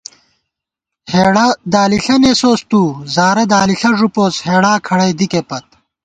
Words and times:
ہېڑہ 1.11 1.45
دالِݪہ 1.73 2.15
نېسوس 2.21 2.61
تُو، 2.69 2.81
زارہ 3.15 3.43
دالِݪہ 3.51 3.89
ݫُپوس 3.97 4.33
ہېڑا 4.47 4.73
کھڑَئی 4.87 5.13
دِکےپت 5.19 5.65